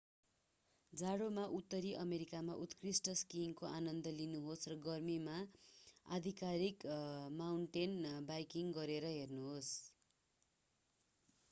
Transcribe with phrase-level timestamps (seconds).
[0.93, 5.37] जाडोमा उत्तरी अमेरिकामा उत्कृष्ट स्कीइङको आनन्द लिनुहोस् र गर्मीमा
[6.13, 6.89] आधिकारिक
[7.37, 9.73] माउन्टेन बाइकिङ गरेर हेर्नुहोस्